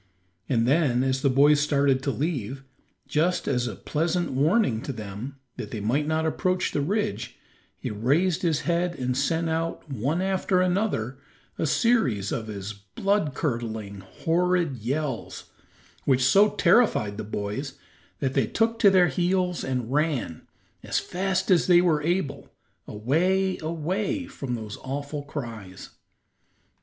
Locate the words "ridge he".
6.81-7.91